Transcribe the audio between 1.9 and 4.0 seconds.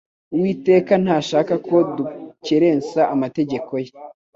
dukerensa amategeko ye,